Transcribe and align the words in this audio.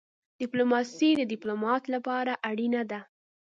ډيپلوماسي 0.41 1.09
د 1.15 1.21
ډيپلومات 1.31 1.83
لپاره 1.93 2.33
اړینه 2.49 2.81
ده. 2.91 2.99